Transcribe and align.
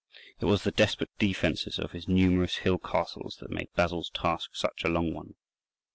It 0.39 0.45
was 0.45 0.63
the 0.63 0.71
desperate 0.71 1.15
defences 1.19 1.77
of 1.77 1.91
his 1.91 2.07
numerous 2.07 2.55
hill 2.65 2.79
castles 2.79 3.37
that 3.39 3.51
made 3.51 3.71
Basil's 3.75 4.09
task 4.09 4.55
such 4.55 4.83
a 4.83 4.89
long 4.89 5.13
one. 5.13 5.35